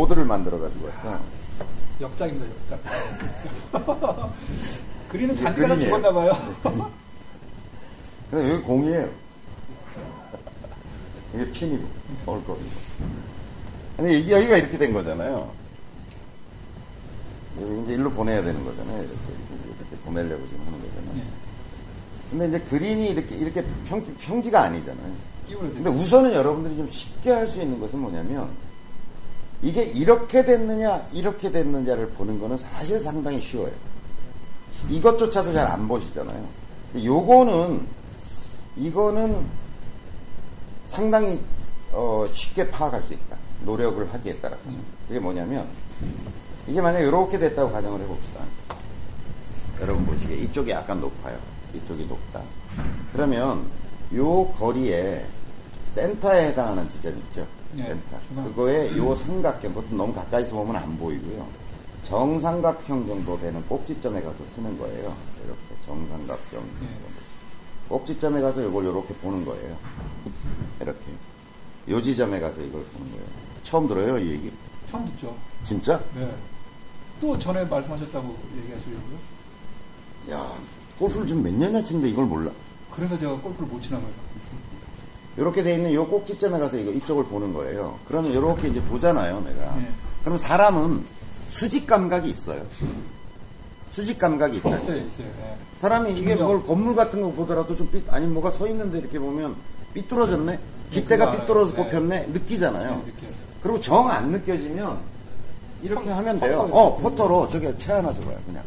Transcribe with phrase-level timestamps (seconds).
[0.00, 1.20] 보드를 만들어 가지고 왔어.
[2.00, 2.80] 역작입니다, 역작.
[5.10, 5.96] 그리는 잔디가 다 그린이에요.
[5.96, 6.32] 죽었나 봐요.
[8.30, 9.10] 근데 여기 공이에요.
[11.34, 11.84] 이게 핀이고,
[12.24, 12.70] 얼거리고.
[13.96, 15.52] 근데 이게 여기가 이렇게 된 거잖아요.
[17.60, 18.98] 여기 이제 일로 보내야 되는 거잖아요.
[19.00, 19.14] 이렇게,
[19.78, 21.18] 이렇게, 보내려고 지금 하는 거잖아요.
[21.18, 21.24] 예.
[22.30, 25.12] 근데 이제 그린이 이렇게, 이렇게 평, 평지가 아니잖아요.
[25.50, 28.50] 근데 우선은 여러분들이 좀 쉽게 할 수 있는 것은 뭐냐면,
[29.62, 33.72] 이게 이렇게 됐느냐, 이렇게 됐느냐를 보는 거는 사실 상당히 쉬워요.
[34.88, 36.44] 이것조차도 잘 안 보시잖아요.
[37.04, 37.86] 요거는,
[38.76, 39.44] 이거는
[40.86, 41.40] 상당히
[41.92, 43.36] 어, 쉽게 파악할 수 있다.
[43.64, 44.70] 노력을 하기에 따라서.
[45.08, 45.66] 그게 뭐냐면,
[46.66, 48.40] 이게 만약에 이렇게 됐다고 가정을 해봅시다.
[49.80, 51.36] 여러분 보시기에 이쪽이 약간 높아요.
[51.74, 52.42] 이쪽이 높다.
[53.12, 53.64] 그러면
[54.14, 55.24] 요 거리에
[55.88, 57.46] 센터에 해당하는 지점 있죠.
[57.72, 58.18] 네, 센터.
[58.44, 61.46] 그거에 요 삼각형, 그것도 너무 가까이서 보면 안 보이고요.
[62.04, 65.14] 정삼각형 정도 되는 꼭지점에 가서 쓰는 거예요.
[65.44, 66.64] 이렇게 정삼각형.
[66.80, 66.88] 네.
[67.88, 69.76] 꼭지점에 가서 이걸 이렇게 보는 거예요.
[70.80, 71.06] 이렇게.
[71.88, 73.26] 요 지점에 가서 이걸 보는 거예요.
[73.62, 74.52] 처음 들어요, 이 얘기?
[74.88, 75.36] 처음 듣죠.
[75.64, 76.02] 진짜?
[76.14, 76.32] 네.
[77.20, 79.18] 또 전에 말씀하셨다고 얘기하시려고요?
[80.30, 80.52] 야,
[80.98, 82.50] 골프를 지금 몇 년이나 치는데 이걸 몰라.
[82.90, 84.10] 그래서 제가 골프를 못 치나 봐요.
[85.40, 87.98] 이렇게 돼 있는 요 꼭지점에 가서 이거 이쪽을 보는 거예요.
[88.06, 89.74] 그러면 이렇게 이제 보잖아요, 내가.
[89.76, 89.90] 네.
[90.22, 91.02] 그럼 사람은
[91.48, 92.62] 수직 감각이 있어요.
[93.88, 94.68] 수직 감각이 있다.
[94.68, 95.26] 있어요, 있어요.
[95.26, 95.56] 예.
[95.78, 96.34] 사람이 이게.
[96.36, 99.56] 뭘 건물 같은 거 보더라도 좀 삐, 아니 뭐가 서 있는데 이렇게 보면
[99.94, 100.58] 삐뚤어졌네.
[100.90, 101.32] 깃대가.
[101.32, 101.82] 삐뚤어서 네.
[101.84, 102.26] 꼽혔네.
[102.28, 102.90] 느끼잖아요.
[102.90, 103.30] 네, 느껴요.
[103.62, 104.98] 그리고 정 안 느껴지면
[105.82, 106.58] 이렇게 퍼- 하면 돼요.
[106.58, 106.96] 퍼터로 어.
[106.98, 108.62] 퍼터로 저기 채 하나 줘봐요, 그냥.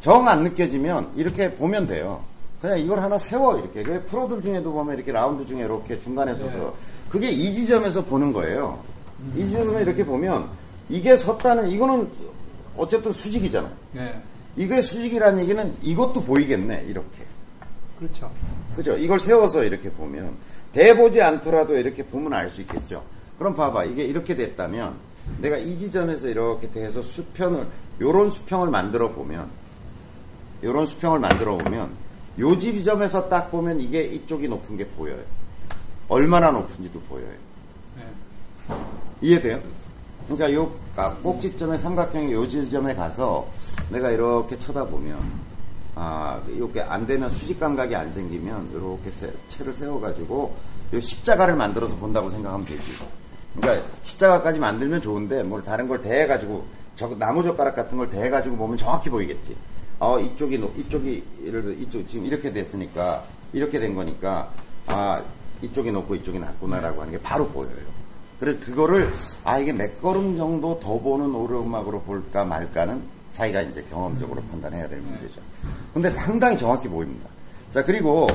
[0.00, 2.24] 정 안 느껴지면 이렇게 보면 돼요.
[2.62, 3.82] 그냥 이걸 하나 세워 이렇게.
[3.82, 6.72] 왜 프로들 중에도 보면 이렇게 라운드 중에 이렇게 중간에 서서 네.
[7.10, 8.78] 그게 이 지점에서 보는 거예요.
[9.36, 10.48] 이 지점에 이렇게 보면
[10.88, 12.08] 이게 섰다는 이거는
[12.76, 13.72] 어쨌든 수직이잖아요.
[13.94, 14.22] 네.
[14.56, 17.24] 이게 수직이라는 얘기는 이것도 보이겠네 이렇게.
[17.98, 18.30] 그렇죠.
[18.76, 18.96] 그죠?
[18.96, 20.32] 이걸 세워서 이렇게 보면
[20.72, 23.02] 대보지 않더라도 이렇게 보면 알 수 있겠죠.
[23.40, 23.86] 그럼 봐봐.
[23.86, 24.94] 이게 이렇게 됐다면
[25.40, 27.66] 내가 이 지점에서 이렇게 돼서 수평을
[28.00, 29.48] 요런 수평을 만들어 보면
[30.62, 31.90] 요런 수평을 만들어 보면
[32.38, 35.20] 요 지점에서 딱 보면 이게 이쪽이 높은 게 보여요.
[36.08, 37.28] 얼마나 높은지도 보여요.
[37.96, 38.74] 네.
[39.20, 39.60] 이해돼요?
[40.28, 43.48] 그러니까 요 까- 꼭지점의 삼각형의 요 지점에 가서
[43.90, 45.18] 내가 이렇게 쳐다보면
[45.94, 50.54] 아 이렇게 안 되면 수직 감각이 안 생기면 이렇게 세- 채를 세워가지고
[50.94, 52.92] 요 십자가를 만들어서 본다고 생각하면 되지.
[53.56, 56.64] 그러니까 십자가까지 만들면 좋은데 뭘 다른 걸 대해가지고
[56.96, 59.54] 저 나무 젓가락 같은 걸 대해가지고 보면 정확히 보이겠지.
[60.04, 64.50] 어 이쪽이 높- 이쪽이 예를 들어 이쪽 지금 이렇게 됐으니까 이렇게 된 거니까
[64.88, 65.22] 아
[65.62, 67.76] 이쪽이 높고 이쪽이 낮구나라고 하는 게 바로 보여요.
[68.40, 69.12] 그래서 그거를
[69.44, 73.00] 아 이게 몇 걸음 정도 더 보는 오르막으로 볼까 말까는
[73.32, 75.40] 자기가 이제 경험적으로 판단해야 될 문제죠.
[75.94, 77.28] 근데 상당히 정확히 보입니다.
[77.70, 78.26] 자 그리고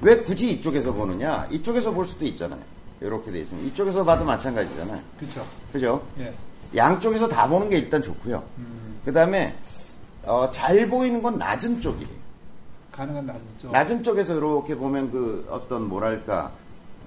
[0.00, 1.46] 왜 굳이 이쪽에서 보느냐?
[1.50, 2.60] 이쪽에서 볼 수도 있잖아요.
[3.02, 4.98] 이렇게 돼 있으면 이쪽에서 봐도 마찬가지잖아요.
[5.18, 5.46] 그렇죠.
[5.70, 6.02] 그죠?
[6.18, 6.32] 예.
[6.74, 8.42] 양쪽에서 다 보는 게 일단 좋고요.
[8.56, 9.54] 음, 그 다음에
[10.50, 12.08] 잘 보이는 건 낮은 쪽이에요.
[12.92, 13.70] 가능한 낮은 쪽.
[13.72, 16.50] 낮은 쪽에서 이렇게 보면 그 어떤 뭐랄까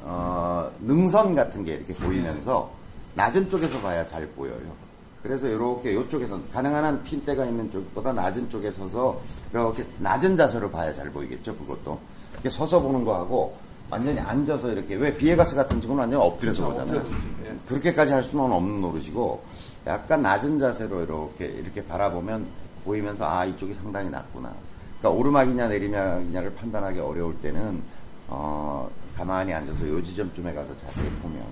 [0.01, 2.71] 어, 능선 같은 게 이렇게 보이면서
[3.15, 4.83] 낮은 쪽에서 봐야 잘 보여요.
[5.21, 9.21] 그래서 이렇게 이쪽에서 가능한 한 핀대가 있는 쪽보다 낮은 쪽에 서서
[9.53, 11.55] 이렇게 낮은 자세로 봐야 잘 보이겠죠.
[11.55, 11.97] 그것도
[12.33, 13.55] 이렇게 서서 보는 거하고
[13.89, 17.01] 완전히 앉아서 이렇게 왜 비에가스 같은 친구는 완전 히 엎드려서 그렇죠, 보잖아요.
[17.01, 17.57] 엎드려서, 예.
[17.67, 19.41] 그렇게까지 할 수는 없는 노릇이고
[19.87, 22.45] 약간 낮은 자세로 이렇게 이렇게 바라보면
[22.83, 24.53] 보이면서 아 이쪽이 상당히 낮구나.
[24.99, 27.81] 그러니까 오르막이냐 내리막이냐를 판단하기 어려울 때는
[28.27, 31.43] 어, 가만히 앉아서 요 지점쯤에 가서 자세히 보면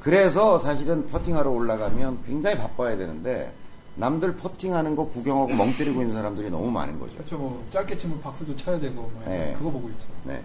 [0.00, 3.52] 그래서 사실은 퍼팅하러 올라가면 굉장히 바빠야 되는데
[3.96, 7.14] 남들 퍼팅하는 거 구경하고 멍 때리고 있는 사람들이 너무 많은 거죠.
[7.14, 7.36] 그렇죠.
[7.38, 9.54] 뭐 짧게 치면 박수도 쳐야 되고 뭐 네.
[9.58, 10.06] 그거 보고 있죠.
[10.24, 10.40] 네.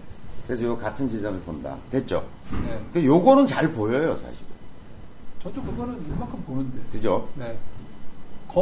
[0.46, 1.76] 그래서 요 같은 지점을 본다.
[1.90, 2.24] 됐죠?
[2.66, 2.80] 네.
[2.92, 4.46] 그 요거는 잘 보여요, 사실.
[5.42, 6.78] 저도 그거는 이만큼 보는데.
[6.92, 7.28] 그죠?
[7.34, 7.56] 네.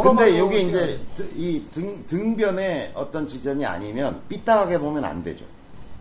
[0.02, 5.44] 근데 여기 이제 드- 이 등, 등변의 어떤 지점이 아니면 삐딱하게 보면 안 되죠.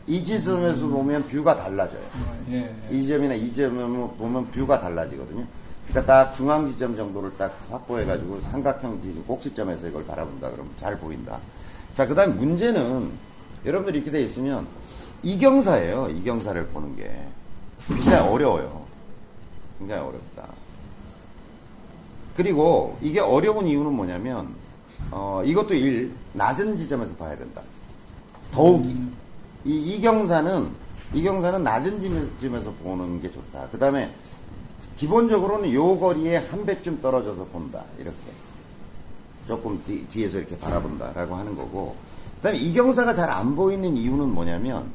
[0.07, 2.01] 이 지점에서 보면 뷰가 달라져요.
[2.49, 2.75] 예, 예.
[2.91, 5.45] 이 지점이나 이 지점을 보면 뷰가 달라지거든요.
[5.87, 11.39] 그러니까 딱 중앙 지점 정도를 딱 확보해가지고 삼각형 지점 꼭지점에서 이걸 바라본다 그러면 잘 보인다.
[11.93, 13.11] 자, 그 다음 문제는
[13.65, 14.65] 여러분들이 이렇게 돼 있으면
[15.21, 16.09] 이경사예요.
[16.09, 17.11] 이경사를 보는 게.
[17.87, 18.83] 굉장히 어려워요.
[19.79, 20.52] 굉장히 어렵다.
[22.35, 24.49] 그리고 이게 어려운 이유는 뭐냐면,
[25.11, 27.61] 어, 이것도 일, 낮은 지점에서 봐야 된다.
[28.51, 28.95] 더욱이.
[29.65, 30.67] 이 이경사는,
[31.13, 33.67] 이경사는 낮은 지점에서 보는 게 좋다.
[33.71, 34.11] 그 다음에
[34.97, 37.83] 기본적으로는 요 거리에 한 배쯤 떨어져서 본다.
[37.99, 38.17] 이렇게.
[39.47, 41.95] 조금 뒤, 뒤에서 이렇게 바라본다라고 하는 거고.
[42.37, 44.85] 그 다음에 이경사가 잘 안 보이는 이유는 뭐냐면,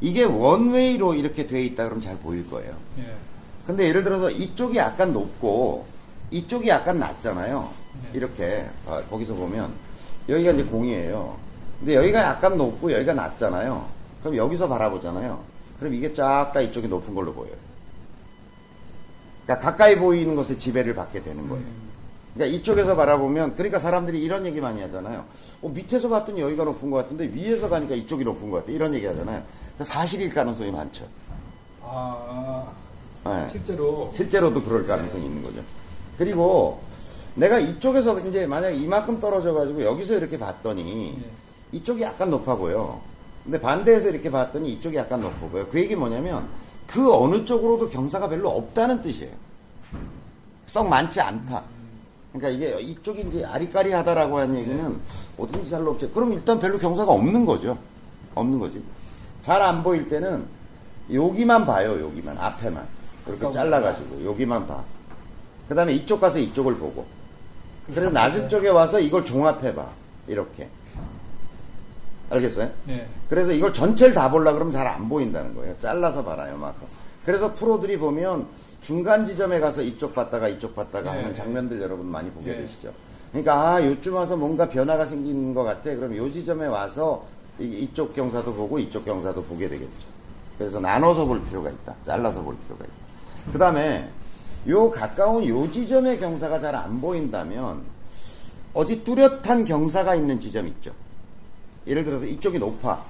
[0.00, 2.74] 이게 원웨이로 이렇게 돼 있다 그러면 잘 보일 거예요.
[2.98, 3.14] 예.
[3.66, 5.86] 근데 예를 들어서 이쪽이 약간 높고,
[6.30, 7.70] 이쪽이 약간 낮잖아요.
[8.02, 8.08] 네.
[8.14, 8.66] 이렇게.
[8.86, 9.72] 아, 거기서 보면,
[10.28, 11.36] 여기가 이제 공이에요.
[11.78, 13.86] 근데 여기가 약간 높고 여기가 낮잖아요.
[14.20, 15.38] 그럼 여기서 바라보잖아요.
[15.78, 17.52] 그럼 이게 쫙 다 이쪽이 높은 걸로 보여요.
[19.44, 21.64] 그러니까 가까이 보이는 것에 지배를 받게 되는 거예요.
[22.34, 25.24] 그러니까 이쪽에서 바라보면 그러니까 사람들이 이런 얘기 많이 하잖아요.
[25.62, 28.72] 어, 밑에서 봤더니 여기가 높은 것 같은데 위에서 가니까 이쪽이 높은 것 같아.
[28.72, 29.42] 이런 얘기 하잖아요.
[29.76, 31.06] 그러니까 사실일 가능성이 많죠.
[31.82, 32.72] 아,
[33.24, 33.48] 네.
[33.52, 34.12] 실제로.
[34.16, 35.62] 실제로도 그럴 가능성이 있는 거죠.
[36.18, 36.80] 그리고
[37.34, 41.30] 내가 이쪽에서 이제 만약에 이만큼 떨어져 가지고 여기서 이렇게 봤더니 예.
[41.72, 43.00] 이쪽이 약간 높아 보여.
[43.44, 45.66] 근데 반대에서 이렇게 봤더니 이쪽이 약간 높아 보여.
[45.66, 46.48] 그 얘기 뭐냐면
[46.86, 49.32] 그 어느 쪽으로도 경사가 별로 없다는 뜻이에요.
[50.66, 51.62] 썩 많지 않다.
[52.32, 55.00] 그러니까 이게 이쪽이 이제 아리까리하다라고 하는 얘기는
[55.38, 56.10] 어딘지 잘 없죠.
[56.10, 57.76] 그럼 일단 별로 경사가 없는 거죠.
[58.34, 58.82] 없는 거지.
[59.42, 60.44] 잘 안 보일 때는
[61.12, 62.00] 여기만 봐요.
[62.00, 62.86] 여기만 앞에만
[63.26, 64.82] 이렇게 가까운 잘라가지고 여기만 봐.
[65.68, 67.04] 그 다음에 이쪽 가서 이쪽을 보고.
[67.92, 69.86] 그래서 낮은 쪽에 와서 이걸 종합해봐.
[70.28, 70.68] 이렇게.
[72.30, 72.70] 알겠어요?
[72.88, 73.06] 예.
[73.28, 75.74] 그래서 이걸 전체를 다 보려 그러면 잘 안 보인다는 거예요.
[75.78, 76.86] 잘라서 봐라, 요만큼.
[77.24, 78.46] 그래서 프로들이 보면
[78.80, 81.18] 중간 지점에 가서 이쪽 봤다가 이쪽 봤다가 네.
[81.20, 82.58] 하는 장면들 여러분 많이 보게 네.
[82.62, 82.92] 되시죠.
[83.30, 85.94] 그러니까 아, 요쯤 와서 뭔가 변화가 생기는 것 같아.
[85.94, 87.24] 그럼 요 지점에 와서
[87.58, 89.90] 이- 이쪽 경사도 보고 이쪽 경사도 보게 되겠죠.
[90.58, 91.94] 그래서 나눠서 볼 필요가 있다.
[92.04, 92.94] 잘라서 볼 필요가 있다.
[93.52, 94.08] 그 다음에
[94.68, 97.82] 요 가까운 요 지점의 경사가 잘 안 보인다면
[98.74, 100.92] 어디 뚜렷한 경사가 있는 지점 있죠.
[101.86, 103.02] 예를 들어서 이쪽이 높아.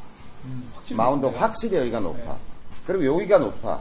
[0.44, 0.96] 음, 확실히.
[0.96, 1.26] 마운드.
[1.26, 2.18] 확실히 여기가 높아.
[2.32, 2.38] 네.
[2.86, 3.80] 그리고 여기가 높아.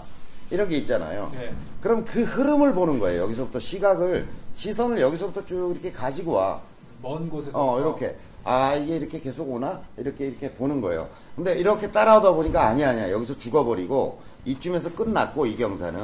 [0.49, 1.31] 이런 게 있잖아요.
[1.33, 1.53] 네.
[1.81, 3.23] 그럼 그 흐름을 보는 거예요.
[3.23, 6.61] 여기서부터 시각을, 시선을 여기서부터 쭉 이렇게 가지고 와.
[7.01, 7.51] 먼 곳에서.
[7.53, 8.15] 어, 이렇게.
[8.43, 9.81] 아, 이게 이렇게 계속 오나?
[9.97, 11.07] 이렇게, 이렇게 보는 거예요.
[11.35, 13.11] 근데 이렇게 따라오다 보니까 아니야, 아니야.
[13.11, 15.99] 여기서 죽어버리고, 이쯤에서 끝났고, 이 경사는.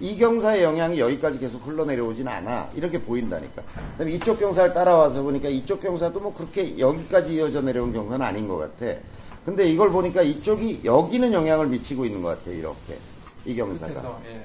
[0.00, 2.70] 이 경사의 영향이 여기까지 계속 흘러내려오진 않아.
[2.74, 3.62] 이렇게 보인다니까.
[3.92, 8.56] 그다음에 이쪽 경사를 따라와서 보니까 이쪽 경사도 뭐 그렇게 여기까지 이어져 내려온 경사는 아닌 것
[8.56, 8.98] 같아.
[9.44, 12.50] 근데 이걸 보니까 이쪽이 여기는 영향을 미치고 있는 것 같아.
[12.50, 12.96] 이렇게.
[13.44, 13.92] 이 경사가.
[13.92, 14.20] 끝에서.
[14.26, 14.44] 예.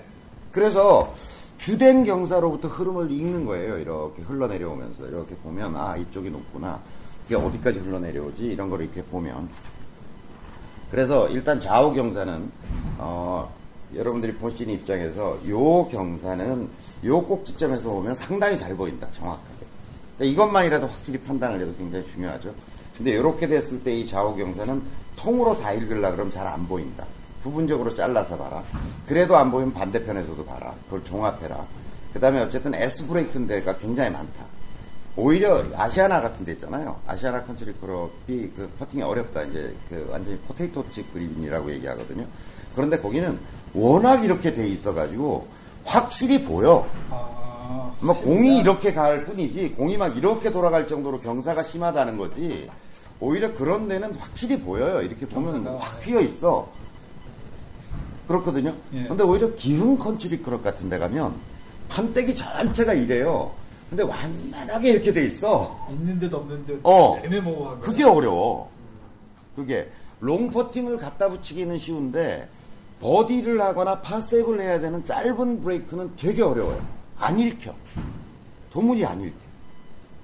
[0.52, 1.14] 그래서
[1.58, 3.78] 주된 경사로부터 흐름을 읽는 거예요.
[3.80, 6.82] 이렇게 흘러내려오면서 이렇게 보면 아 이쪽이 높구나.
[7.26, 8.44] 이게 어디까지 흘러내려오지?
[8.44, 9.50] 이런 걸 이렇게 보면
[10.92, 12.52] 그래서 일단 좌우 경사는
[13.00, 13.54] 어,
[13.96, 16.70] 여러분들이 보시는 입장에서 요 경사는
[17.06, 19.08] 요 꼭지점에서 보면 상당히 잘 보인다.
[19.12, 19.66] 정확하게.
[20.18, 22.54] 그러니까 이것만이라도 확실히 판단을 해도 굉장히 중요하죠.
[22.98, 24.82] 근데 이렇게 됐을 때 이 좌우 경사는
[25.16, 27.06] 통으로 다 읽으려 그러면 잘 안 보인다.
[27.44, 28.64] 부분적으로 잘라서 봐라.
[29.06, 30.74] 그래도 안 보이면 반대편에서도 봐라.
[30.86, 31.66] 그걸 종합해라.
[32.14, 34.46] 그 다음에 어쨌든 S 브레이크인 데가 굉장히 많다.
[35.18, 37.00] 오히려 아시아나 같은 데 있잖아요.
[37.06, 39.44] 아시아나 컨트리 클럽이 그 퍼팅이 어렵다.
[39.44, 42.26] 이제 그 완전히 포테이토 칩 그린이라고 얘기하거든요.
[42.74, 43.38] 그런데 거기는
[43.76, 45.48] 워낙 이렇게 돼 있어가지고
[45.84, 46.88] 확실히 보여.
[47.12, 47.92] 아.
[48.00, 52.70] 뭐 공이 이렇게 갈 뿐이지 공이 막 이렇게 돌아갈 정도로 경사가 심하다는 거지.
[53.20, 55.02] 오히려 그런 데는 확실히 보여요.
[55.02, 56.68] 이렇게 보면 확 휘어 있어.
[58.28, 58.74] 그렇거든요.
[58.94, 59.04] 예.
[59.08, 61.34] 근데 오히려 기흥 컨트리 클럽 같은 데 가면
[61.90, 63.52] 판때기 전체가 이래요.
[63.90, 65.88] 근데 완만하게 이렇게 돼 있어.
[65.92, 66.80] 있는 듯 없는 듯.
[66.84, 67.18] 어.
[67.24, 67.82] 애매모호한 거.
[67.82, 68.70] 그게 어려워.
[69.56, 69.90] 그게
[70.20, 72.48] 롱 퍼팅을 갖다 붙이기는 쉬운데
[73.02, 76.86] 버디를 하거나 파 save를 해야 되는 짧은 브레이크는 되게 어려워요.
[77.20, 77.74] 안 읽혀.
[78.72, 79.36] 도무지 안 읽혀.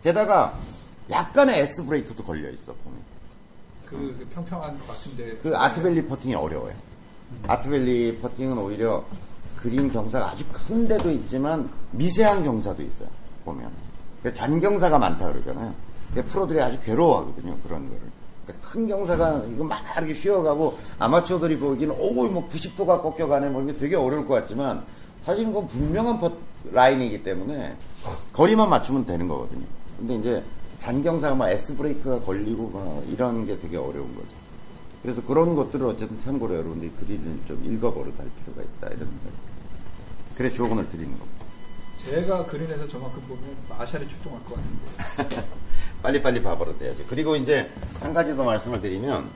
[0.04, 0.58] 게다가
[1.10, 3.00] 약간의 S 브레이크도 걸려 있어 보면.
[3.86, 5.38] 그, 그 평평한 것 같은데.
[5.38, 6.74] 그 아트밸리 퍼팅이 어려워요.
[7.48, 9.04] 아트밸리 퍼팅은 오히려
[9.58, 13.10] 그린 경사가 아주 큰 데도 있지만 미세한 경사도 있어요.
[13.46, 13.70] 보면.
[14.24, 15.74] 그 잔경사가 많다 그러잖아요.
[16.13, 17.58] 그 프로들이 아주 괴로워하거든요.
[17.63, 18.01] 그런 거를.
[18.62, 23.96] 그큰 경사가 이거 막 이렇게 휘어가고 아마추어들이 보기에는 오고 뭐 90도가 꺾여가네 뭐 이게 되게
[23.96, 24.84] 어려울 것 같지만
[25.24, 26.31] 사실 그건 분명한 퍼-
[26.72, 27.75] 라인이기 때문에
[28.34, 29.63] 거리만 맞추면 되는 거거든요.
[29.98, 30.43] 근데 이제
[30.79, 34.27] 잔경사가 막 S 브레이크가 걸리고 막 이런 게 되게 어려운 거죠.
[35.01, 39.36] 그래서 그런 것들을 어쨌든 참고로 여러분들이 그림을 좀 읽어버릇 할 필요가 있다 이런 생각이
[40.38, 41.46] 그래 조언을 드리는 겁니다.
[42.05, 45.48] 제가 그린에서 저만큼 보면 마샬이 출동할 것 같은데.
[46.01, 47.03] 빨리빨리 봐버릇 해야죠.
[47.08, 49.29] 그리고 이제 한 가지 더 말씀을 드리면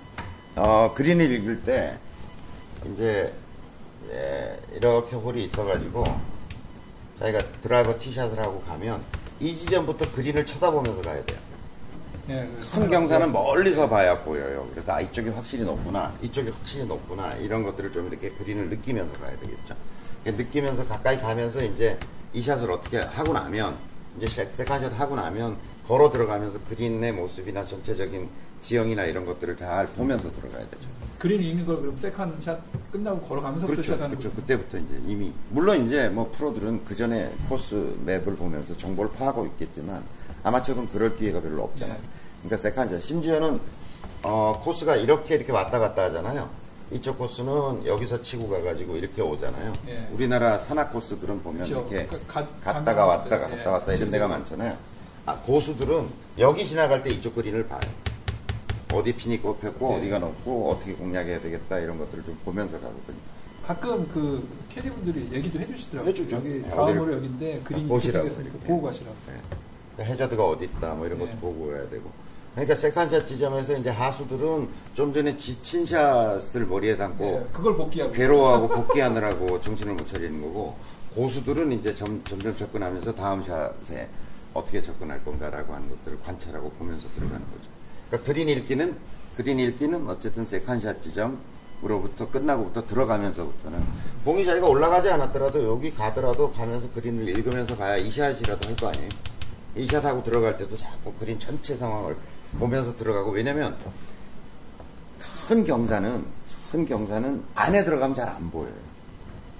[0.56, 1.98] 어, 그린을 읽을 때
[2.94, 3.34] 이제
[4.12, 6.04] 예, 이렇게 홀이 있어가지고
[7.20, 9.02] 자기가 드라이버 티샷을 하고 가면
[9.40, 11.40] 이 지점부터 그린을 쳐다보면서 가야 돼요.
[12.30, 14.68] 예, 그큰 경사는 멀리서 봐야 보여요.
[14.72, 19.32] 그래서 아 이쪽이 확실히 높구나, 이쪽이 확실히 높구나 이런 것들을 좀 이렇게 그린을 느끼면서 가야
[19.40, 19.76] 되겠죠.
[20.26, 21.98] 느끼면서 가까이 가면서 이제
[22.34, 23.78] 이 샷을 어떻게 하고 나면
[24.18, 25.56] 이제 세- second 샷 하고 나면
[25.88, 28.28] 걸어 들어가면서 그린의 모습이나 전체적인
[28.62, 30.88] 지형이나 이런 것들을 잘 보면서 들어가야 되죠.
[31.20, 32.60] 그린이 있는 걸 그럼 second 샷
[32.92, 33.84] 끝나고 걸어가면서 또 그렇죠.
[33.84, 34.30] 시작하는 그렇죠.
[34.32, 34.42] 거죠.
[34.42, 40.04] 그때부터 이제 이미 물론 이제 뭐 프로들은 그 전에 코스 map을 보면서 정보를 파악하고 있겠지만
[40.44, 41.98] 아마추어는 그럴 기회가 별로 없잖아요.
[41.98, 42.04] 네.
[42.44, 43.60] 그러니까 second 샷 심지어는
[44.24, 46.50] 어, 코스가 이렇게 이렇게 왔다 갔다 하잖아요.
[46.92, 49.74] 이쪽 코스는 여기서 치고 가가지고 이렇게 오잖아요.
[49.88, 50.08] 예.
[50.12, 51.88] 우리나라 산악 코스들은 보면 그렇죠.
[51.92, 53.58] 이렇게 그 가- 갔다가 장- 왔다가 예.
[53.58, 54.76] 갔다 왔다 이런 데가 많잖아요.
[55.26, 56.08] 아, 고수들은
[56.40, 57.82] 여기 지나갈 때 이쪽 그린을 봐요.
[58.94, 59.98] 어디 핀이 꼽혔고 네.
[59.98, 63.18] 어디가 높고 어떻게 공략해야 되겠다 이런 것들을 좀 보면서 가거든요.
[63.66, 66.10] 가끔 그 캐디분들이 얘기도 해주시더라고요.
[66.12, 66.36] 해주죠.
[66.36, 67.88] 여기 네, 다음으로 여기인데 그린이.
[67.88, 68.68] 이렇게 생겼으니까 네.
[68.68, 69.16] 보고 가시라고.
[69.28, 69.34] 네.
[69.96, 71.38] 그러니까 해저드가 어디 있다 뭐 이런 것도 네.
[71.40, 72.04] 보고 가야 되고
[72.54, 77.76] 그러니까 second 샷 지점에서 이제 하수들은 좀 전에 지 친 샷을 머리에 담고 예, 그걸
[77.76, 78.12] 복기하고.
[78.14, 80.76] 괴로워하고 복기하느라고 정신을 못 차리는 거고
[81.16, 84.08] 고수들은 이제 점, 점점 접근하면서 다음 샷에
[84.56, 87.70] 어떻게 접근할 건가라고 하는 것들을 관찰하고 보면서 들어가는 거죠.
[88.10, 88.98] 그러니까 그린 읽기는
[89.36, 93.84] 그린 읽기는 어쨌든 second 샷 지점으로부터 끝나고부터 들어가면서부터는
[94.24, 99.10] 공이 자기가 올라가지 않았더라도 여기 가더라도 가면서 그린을 읽으면서 가야 이 샷이라도 할 거 아니에요.
[99.76, 102.16] 이 샷하고 들어갈 때도 자꾸 그린 전체 상황을
[102.58, 103.76] 보면서 들어가고 왜냐면
[105.48, 106.24] 큰 경사는
[106.72, 108.74] 큰 경사는 안에 들어가면 잘 안 보여요.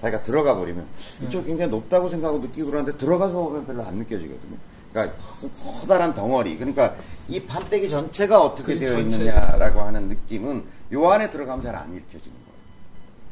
[0.00, 0.86] 자기가 들어가 버리면
[1.22, 4.56] 이쪽 굉장히 높다고 생각하고 느끼고 그러는데 들어가서 보면 별로 안 느껴지거든요.
[4.92, 6.56] 그러니까 커- 커다란 덩어리.
[6.56, 6.94] 그러니까
[7.28, 9.18] 이 판때기 전체가 어떻게 그 되어 전체.
[9.18, 12.56] 있느냐라고 하는 느낌은 요 안에 들어가면 잘 안 읽혀지는 거예요.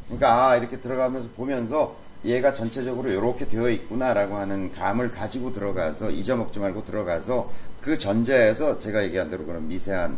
[0.06, 6.58] 그러니까 아 이렇게 들어가면서 보면서 얘가 전체적으로 이렇게 되어 있구나라고 하는 감을 가지고 들어가서 잊어먹지
[6.58, 10.16] 말고 들어가서 그 전제에서 제가 얘기한 대로 그런 미세한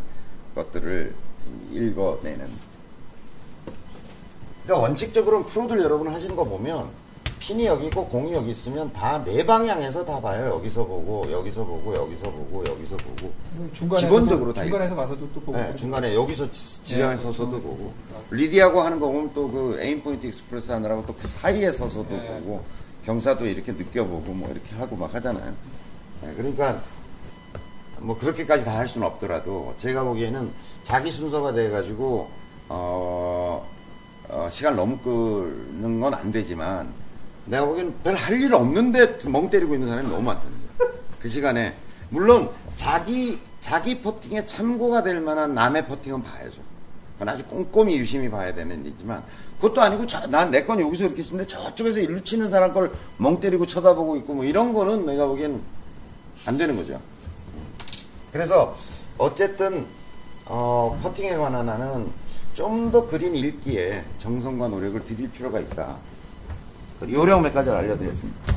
[0.54, 1.12] 것들을
[1.72, 2.48] 읽어내는.
[4.64, 6.88] 그러니까 원칙적으로는 프로들 여러분 하시는 거 보면
[7.38, 10.54] 핀이 여기 있고 공이 여기 있으면 다 네 방향에서 다 봐요.
[10.56, 13.32] 여기서 보고 여기서 보고 여기서 보고 여기서 보고
[13.72, 15.58] 중간에서 기본적으로 다 중간에서 가서도 또 보고.
[15.58, 17.68] 네, 중간에 여기서 지- 지점에 네, 서서도 그렇죠.
[17.68, 17.92] 보고
[18.30, 22.26] 리디아 고 하는 거 보면 또 그 AimPoint Express 하느라고 또 그 사이에 서서도 네.
[22.40, 22.64] 보고
[23.04, 25.52] 경사도 이렇게 느껴보고 뭐 이렇게 하고 막 하잖아요.
[26.22, 26.80] 네, 그러니까
[27.98, 30.50] 뭐 그렇게까지 다 할 수는 없더라도 제가 보기에는
[30.82, 32.28] 자기 순서가 돼가지고
[32.68, 33.66] 어,
[34.28, 36.92] 어, 시간 너무 끄는 건 안 되지만
[37.46, 40.88] 내가 보기에는 별할 일 없는데 멍 때리고 있는 사람이 너무 많다는 거야.
[41.20, 41.74] 그 시간에
[42.10, 46.60] 물론 자기 자기 퍼팅에 참고가 될 만한 남의 퍼팅은 봐야죠.
[47.14, 49.22] 그건 아주 꼼꼼히 유심히 봐야 되는 일이지만
[49.56, 53.64] 그것도 아니고 난 내 건 여기서 이렇게 치는데 저쪽에서 일로 치는 사람 걸 멍 때리고
[53.64, 55.60] 쳐다보고 있고 뭐 이런 거는 내가 보기엔
[56.44, 57.00] 안 되는 거죠.
[58.32, 58.76] 그래서
[59.18, 59.86] 어쨌든
[60.44, 62.08] 어, 퍼팅에 관한 한은
[62.54, 65.96] 좀더 그린 읽기에 정성과 노력을 들일 필요가 있다.
[67.02, 68.55] 요령 몇 가지를 알려드렸습니다.